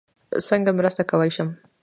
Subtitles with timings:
[0.49, 1.49] څنګه مرسته کوی شم؟